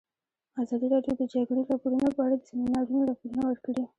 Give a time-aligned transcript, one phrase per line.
[0.61, 3.83] ازادي راډیو د د جګړې راپورونه په اړه د سیمینارونو راپورونه ورکړي.